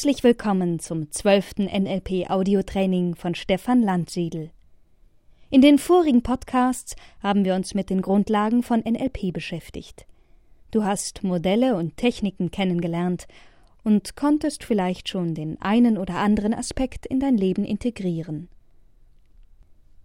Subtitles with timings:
[0.00, 4.48] Herzlich willkommen zum zwölften NLP Audiotraining von Stefan Landsiedel.
[5.50, 10.06] In den vorigen Podcasts haben wir uns mit den Grundlagen von NLP beschäftigt.
[10.70, 13.26] Du hast Modelle und Techniken kennengelernt
[13.84, 18.48] und konntest vielleicht schon den einen oder anderen Aspekt in dein Leben integrieren.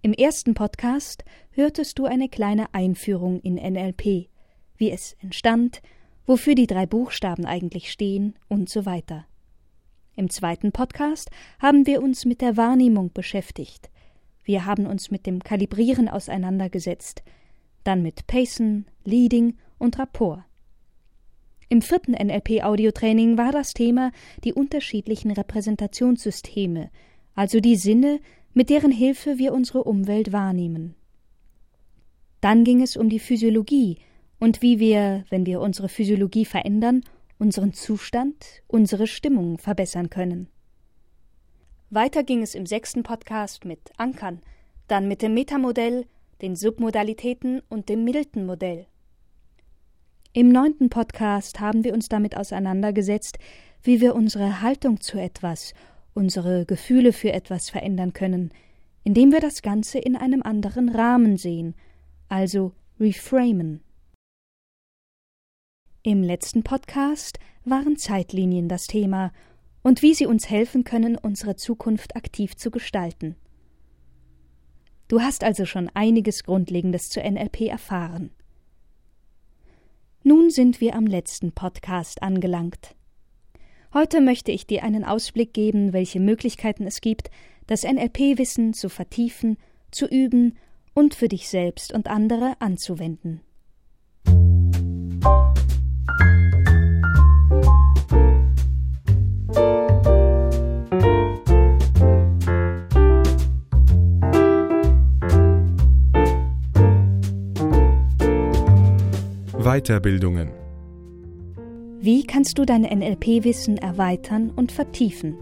[0.01, 4.27] Im ersten Podcast hörtest du eine kleine Einführung in NLP,
[4.75, 5.81] wie es entstand,
[6.25, 9.25] wofür die drei Buchstaben eigentlich stehen und so weiter.
[10.17, 11.29] Im zweiten Podcast
[11.59, 13.89] haben wir uns mit der Wahrnehmung beschäftigt.
[14.45, 17.21] Wir haben uns mit dem Kalibrieren auseinandergesetzt,
[17.83, 20.45] dann mit Pacen, Leading und Rapport.
[21.67, 24.11] Im vierten NLP-Audiotraining war das Thema
[24.43, 26.91] die unterschiedlichen Repräsentationssysteme,
[27.33, 28.21] also die Sinne,
[28.53, 30.95] mit deren Hilfe wir unsere Umwelt wahrnehmen.
[32.39, 33.97] Dann ging es um die Physiologie
[34.39, 37.01] und wie wir, wenn wir unsere Physiologie verändern,
[37.37, 40.47] unseren Zustand, unsere Stimmung verbessern können.
[41.89, 44.41] Weiter ging es im sechsten Podcast mit Ankern,
[44.87, 46.05] dann mit dem Metamodell,
[46.41, 48.87] den Submodalitäten und dem Milton-Modell.
[50.33, 53.39] Im neunten Podcast haben wir uns damit auseinandergesetzt,
[53.83, 55.73] wie wir unsere Haltung zu etwas,
[56.13, 58.51] unsere Gefühle für etwas verändern können,
[59.05, 61.75] indem wir das Ganze in einem anderen Rahmen sehen,
[62.27, 63.84] also reframen.
[66.07, 69.31] Im letzten Podcast waren Zeitlinien das Thema
[69.81, 73.35] und wie sie uns helfen können, unsere Zukunft aktiv zu gestalten.
[75.07, 78.29] Du hast also schon einiges Grundlegendes zu NLP erfahren.
[80.21, 82.93] Nun sind wir am letzten Podcast angelangt.
[83.91, 87.31] Heute möchte ich dir einen Ausblick geben, welche Möglichkeiten es gibt,
[87.65, 89.57] das NLP-Wissen zu vertiefen,
[89.89, 90.55] zu üben
[90.93, 93.41] und für dich selbst und andere anzuwenden.
[109.65, 110.51] Weiterbildungen.
[111.99, 115.35] Wie kannst du dein NLP-Wissen erweitern und vertiefen?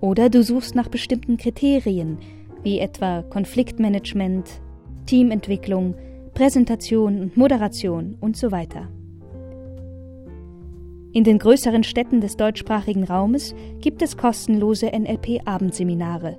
[0.00, 2.16] Oder du suchst nach bestimmten Kriterien,
[2.62, 4.48] wie etwa Konfliktmanagement,
[5.04, 5.94] Teamentwicklung,
[6.32, 8.88] Präsentation und Moderation und so weiter.
[11.16, 16.36] In den größeren Städten des deutschsprachigen Raumes gibt es kostenlose NLP-Abendseminare.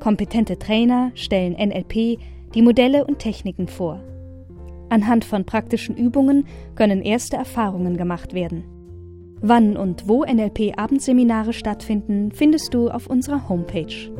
[0.00, 2.18] Kompetente Trainer stellen NLP,
[2.56, 4.02] die Modelle und Techniken vor.
[4.88, 6.44] Anhand von praktischen Übungen
[6.74, 8.64] können erste Erfahrungen gemacht werden.
[9.40, 14.10] Wann und wo NLP-Abendseminare stattfinden, findest du auf unserer Homepage.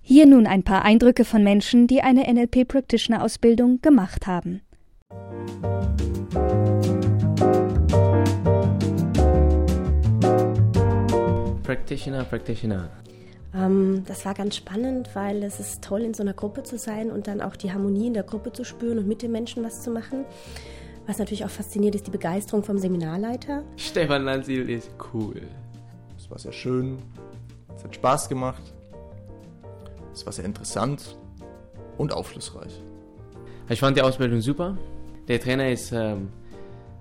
[0.00, 4.62] Hier nun ein paar Eindrücke von Menschen, die eine NLP Practitioner Ausbildung gemacht haben.
[11.68, 12.88] Practitioner, Practitioner.
[13.54, 17.10] Ähm, das war ganz spannend, weil es ist toll, in so einer Gruppe zu sein
[17.10, 19.82] und dann auch die Harmonie in der Gruppe zu spüren und mit den Menschen was
[19.82, 20.24] zu machen.
[21.06, 23.64] Was natürlich auch fasziniert, ist die Begeisterung vom Seminarleiter.
[23.76, 25.42] Stefan Landsiedel ist cool.
[26.16, 27.00] Es war sehr schön,
[27.76, 28.62] es hat Spaß gemacht,
[30.14, 31.18] es war sehr interessant
[31.98, 32.82] und aufschlussreich.
[33.68, 34.78] Ich fand die Ausbildung super.
[35.28, 36.30] Der Trainer ist ähm,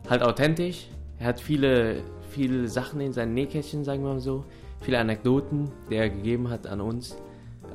[0.09, 0.89] halt authentisch.
[1.19, 2.03] Er hat viele,
[2.37, 4.45] viele Sachen in seinem Nähkästchen, sagen wir mal so.
[4.81, 7.17] Viele Anekdoten, die er gegeben hat an uns.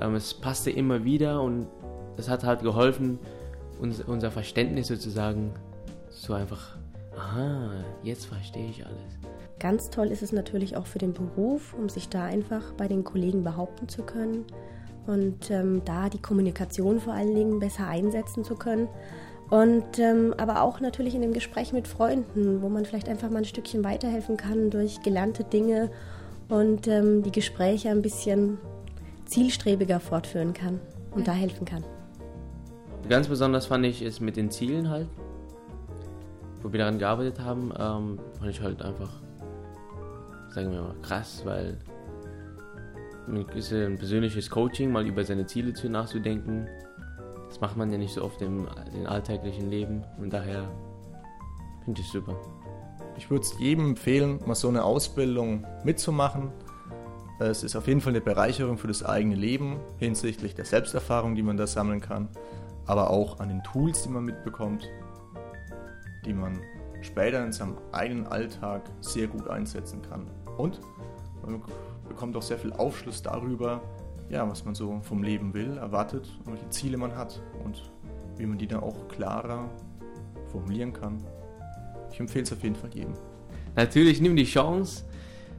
[0.01, 1.67] Ähm, es passte immer wieder und
[2.17, 3.19] das hat halt geholfen,
[3.81, 5.53] uns, unser Verständnis sozusagen
[6.11, 6.77] so einfach,
[7.17, 7.73] aha,
[8.05, 9.19] jetzt verstehe ich alles.
[9.59, 13.03] Ganz toll ist es natürlich auch für den Beruf, um sich da einfach bei den
[13.03, 14.45] Kollegen behaupten zu können
[15.07, 18.89] und ähm, da die Kommunikation vor allen Dingen besser einsetzen zu können.
[19.53, 23.41] Und ähm, aber auch natürlich in dem Gespräch mit Freunden, wo man vielleicht einfach mal
[23.41, 25.91] ein Stückchen weiterhelfen kann durch gelernte Dinge
[26.49, 28.57] und ähm, die Gespräche ein bisschen
[29.27, 31.85] zielstrebiger fortführen kann und da helfen kann.
[33.11, 35.09] Ganz besonders fand ich es mit den Zielen halt,
[36.63, 39.21] wo wir daran gearbeitet haben, ähm, fand ich halt einfach,
[40.49, 41.77] sagen wir mal, krass, weil
[43.29, 43.45] ein
[43.99, 46.69] persönliches Coaching, mal über seine Ziele zu nachzudenken,
[47.53, 50.71] das macht man ja nicht so oft im, im alltäglichen Leben und daher
[51.85, 52.35] finde ich super.
[53.19, 56.51] Ich würde es jedem empfehlen, mal so eine Ausbildung mitzumachen.
[57.41, 61.43] Es ist auf jeden Fall eine Bereicherung für das eigene Leben hinsichtlich der Selbsterfahrung, die
[61.43, 62.31] man da sammeln kann,
[62.87, 64.89] aber auch an den Tools, die man mitbekommt,
[66.25, 66.59] die man
[67.03, 70.27] später in seinem eigenen Alltag sehr gut einsetzen kann.
[70.57, 70.81] Und
[71.43, 71.61] man
[72.09, 73.83] bekommt auch sehr viel Aufschluss darüber,
[74.33, 77.93] ja, was man so vom Leben will, erwartet und welche Ziele man hat und
[78.39, 79.69] wie man die dann auch klarer
[80.51, 81.23] formulieren kann.
[82.11, 83.13] Ich empfehle es auf jeden Fall jedem.
[83.77, 85.05] Natürlich nimm die Chance,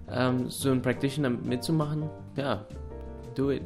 [0.09, 2.09] ähm, so einen Practitioner mitzumachen.
[2.35, 2.65] Ja,
[3.35, 3.61] do it.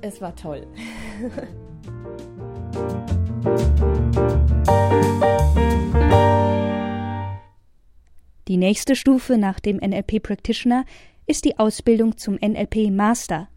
[0.00, 0.66] Es war toll.
[8.48, 10.84] Die nächste Stufe nach dem NLP Practitioner
[11.26, 13.48] ist die Ausbildung zum NLP Master.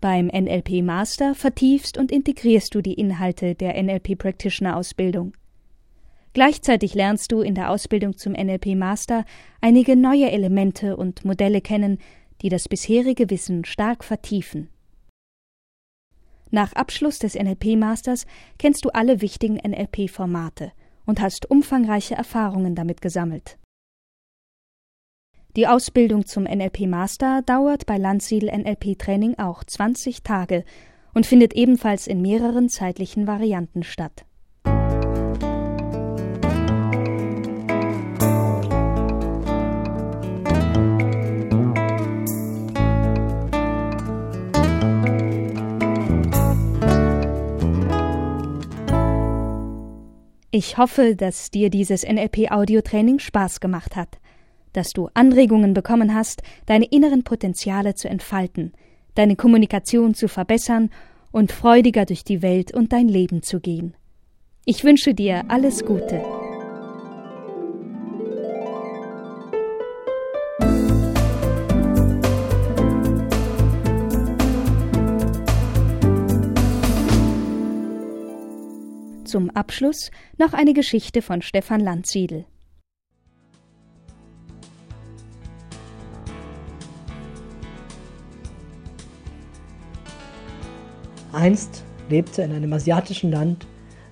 [0.00, 5.32] Beim NLP Master vertiefst und integrierst du die Inhalte der NLP Practitioner Ausbildung.
[6.34, 9.24] Gleichzeitig lernst du in der Ausbildung zum NLP Master
[9.62, 11.98] einige neue Elemente und Modelle kennen,
[12.42, 14.68] die das bisherige Wissen stark vertiefen.
[16.50, 18.26] Nach Abschluss des NLP Masters
[18.58, 20.72] kennst du alle wichtigen NLP Formate
[21.06, 23.56] und hast umfangreiche Erfahrungen damit gesammelt.
[25.56, 30.64] Die Ausbildung zum NLP Master dauert bei Landsiedel NLP Training auch 20 Tage
[31.12, 34.24] und findet ebenfalls in mehreren zeitlichen Varianten statt.
[50.50, 54.18] Ich hoffe, dass dir dieses NLP Audio-Training Spaß gemacht hat
[54.74, 58.72] dass du Anregungen bekommen hast, deine inneren Potenziale zu entfalten,
[59.14, 60.90] deine Kommunikation zu verbessern
[61.32, 63.96] und freudiger durch die Welt und dein Leben zu gehen.
[64.66, 66.22] Ich wünsche dir alles Gute.
[79.24, 82.46] Zum Abschluss noch eine Geschichte von Stefan Landsiedel.
[91.44, 93.66] Einst lebte in einem asiatischen Land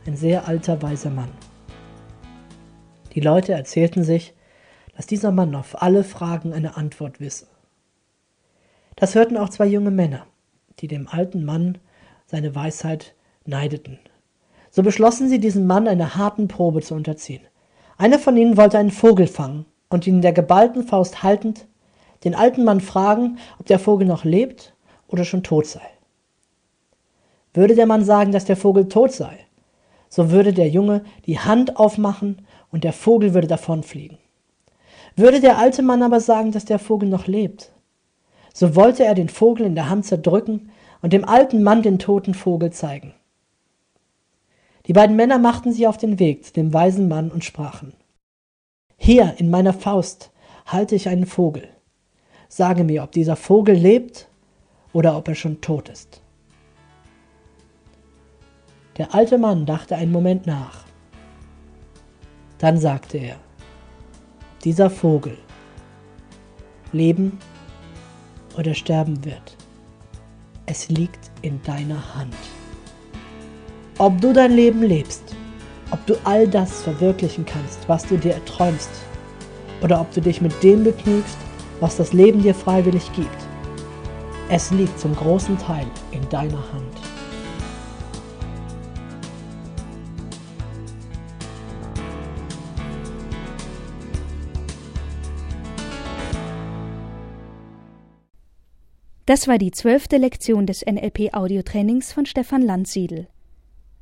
[0.06, 1.30] ein sehr alter weiser Mann.
[3.14, 4.34] Die Leute erzählten sich,
[4.94, 7.46] dass dieser Mann auf alle Fragen eine Antwort wisse.
[8.96, 10.26] Das hörten auch zwei junge Männer,
[10.80, 11.78] die dem alten Mann
[12.26, 13.14] seine Weisheit
[13.46, 13.98] neideten.
[14.70, 17.40] So beschlossen sie, diesen Mann einer harten Probe zu unterziehen.
[17.96, 21.66] Einer von ihnen wollte einen Vogel fangen und ihn in der geballten Faust haltend
[22.24, 24.74] den alten Mann fragen, ob der Vogel noch lebt
[25.08, 25.80] oder schon tot sei.
[27.54, 29.38] Würde der Mann sagen, dass der Vogel tot sei,
[30.08, 34.18] so würde der Junge die Hand aufmachen und der Vogel würde davonfliegen.
[35.16, 37.72] Würde der alte Mann aber sagen, dass der Vogel noch lebt,
[38.54, 40.70] so wollte er den Vogel in der Hand zerdrücken
[41.02, 43.14] und dem alten Mann den toten Vogel zeigen.
[44.86, 47.92] Die beiden Männer machten sich auf den Weg zu dem weisen Mann und sprachen
[48.96, 50.30] Hier in meiner Faust
[50.66, 51.68] halte ich einen Vogel.
[52.48, 54.28] Sage mir, ob dieser Vogel lebt
[54.92, 56.21] oder ob er schon tot ist.
[58.98, 60.84] Der alte Mann dachte einen Moment nach.
[62.58, 63.36] Dann sagte er,
[64.64, 65.36] dieser Vogel
[66.92, 67.38] leben
[68.56, 69.56] oder sterben wird,
[70.66, 72.36] es liegt in deiner Hand.
[73.98, 75.34] Ob du dein Leben lebst,
[75.90, 78.90] ob du all das verwirklichen kannst, was du dir erträumst,
[79.82, 81.36] oder ob du dich mit dem begnügst,
[81.80, 83.28] was das Leben dir freiwillig gibt,
[84.48, 87.01] es liegt zum großen Teil in deiner Hand.
[99.26, 103.28] Das war die zwölfte Lektion des NLP-Audiotrainings von Stefan Landsiedel.